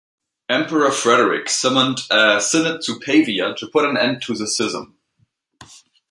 Emperor 0.49 0.89
Frederick 0.89 1.47
summoned 1.47 1.99
a 2.09 2.41
synod 2.41 2.81
to 2.81 2.99
Pavia 2.99 3.53
to 3.53 3.67
put 3.67 3.85
an 3.87 3.97
end 3.97 4.23
to 4.23 4.33
the 4.33 4.47
schism. 4.47 4.97